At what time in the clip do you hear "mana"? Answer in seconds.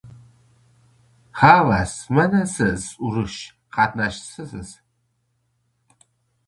2.17-2.41